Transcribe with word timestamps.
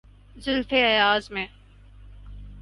زلف 0.35 0.73
ایاز 0.73 1.31
میں۔ 1.31 1.47